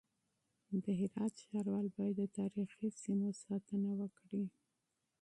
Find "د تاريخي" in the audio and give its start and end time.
2.19-2.87